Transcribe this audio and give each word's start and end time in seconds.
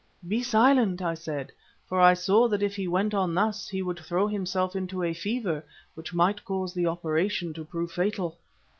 "'Be 0.27 0.41
silent,' 0.41 1.03
I 1.03 1.13
said, 1.13 1.51
for 1.87 1.99
I 1.99 2.15
saw 2.15 2.47
that 2.47 2.63
if 2.63 2.75
he 2.75 2.87
went 2.87 3.13
on 3.13 3.35
thus 3.35 3.67
he 3.69 3.83
would 3.83 3.99
throw 3.99 4.27
himself 4.27 4.75
into 4.75 5.03
a 5.03 5.13
fever, 5.13 5.63
which 5.93 6.11
might 6.11 6.43
cause 6.43 6.73
the 6.73 6.87
operation 6.87 7.53
to 7.53 7.63
prove 7.63 7.91
fatal. 7.91 8.39